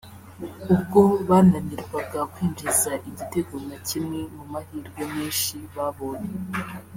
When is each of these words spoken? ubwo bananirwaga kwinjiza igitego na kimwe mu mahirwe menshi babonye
ubwo 0.73 1.01
bananirwaga 1.29 2.19
kwinjiza 2.31 2.91
igitego 3.09 3.53
na 3.67 3.77
kimwe 3.87 4.19
mu 4.35 4.43
mahirwe 4.51 5.01
menshi 5.15 5.55
babonye 5.75 6.31